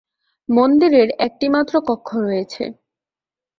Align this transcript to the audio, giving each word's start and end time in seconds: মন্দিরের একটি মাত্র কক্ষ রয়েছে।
মন্দিরের 0.49 1.09
একটি 1.19 1.45
মাত্র 1.49 1.73
কক্ষ 1.81 2.09
রয়েছে। 2.19 2.63